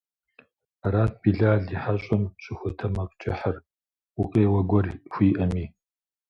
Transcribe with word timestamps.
Арат 0.85 1.13
Билал 1.21 1.61
и 1.73 1.77
хьэщӀэм 1.81 2.23
щӀыхуэтэмакъкӀыхьыр, 2.43 3.57
гукъеуэ 4.15 4.61
гуэр 4.69 4.87
хуиӀэми. 5.11 5.65